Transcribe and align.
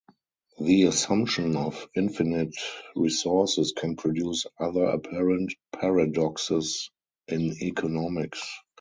The 0.59 0.85
assumption 0.85 1.55
of 1.55 1.87
infinite 1.95 2.55
resources 2.95 3.71
can 3.77 3.95
produce 3.97 4.47
other 4.59 4.85
apparent 4.85 5.53
paradoxes 5.71 6.89
in 7.27 7.51
economics. 7.61 8.41